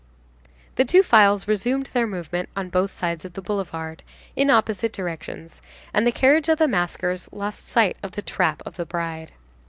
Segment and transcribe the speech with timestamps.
[0.77, 4.01] The two files resumed their movement on both sides of the boulevard,
[4.35, 5.61] in opposite directions,
[5.93, 9.31] and the carriage of the maskers lost sight of the "trap" of the bride.